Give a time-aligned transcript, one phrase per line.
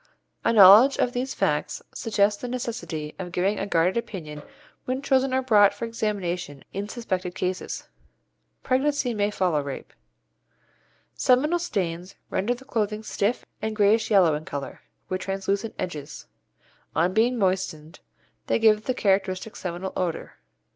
[0.43, 4.41] A knowledge of these facts suggests the necessity of giving a guarded opinion
[4.85, 7.87] when children are brought for examination in suspected cases.
[8.63, 9.93] Pregnancy may follow rape.
[11.13, 16.25] Seminal stains render the clothing stiff and greyish yellow in colour, with translucent edges.
[16.95, 17.99] On being moistened
[18.47, 20.37] they give the characteristic seminal odour.